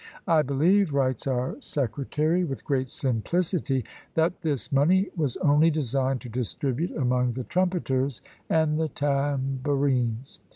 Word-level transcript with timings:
"I 0.27 0.41
believe," 0.41 0.95
writes 0.95 1.27
our 1.27 1.61
secretary 1.61 2.43
with 2.43 2.65
great 2.65 2.89
simplicity, 2.89 3.85
"that 4.15 4.41
this 4.41 4.71
money 4.71 5.09
was 5.15 5.37
only 5.37 5.69
designed 5.69 6.21
to 6.21 6.27
distribute 6.29 6.93
among 6.97 7.33
the 7.33 7.43
trumpeters 7.43 8.19
and 8.49 8.79
the 8.79 8.87
tabourines." 8.89 10.39